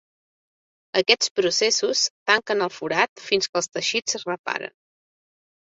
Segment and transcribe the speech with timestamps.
[1.01, 2.01] Aquests processos
[2.31, 4.79] tanquen el forat fins que els teixits es reparen.